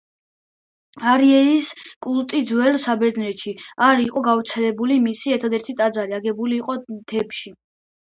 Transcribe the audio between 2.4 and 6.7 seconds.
ძველ საბერძნეთში არ იყო გავრცელებული, მისი ერთადერთი ტაძარი აგებული